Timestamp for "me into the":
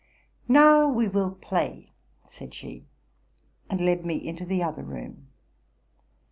4.03-4.63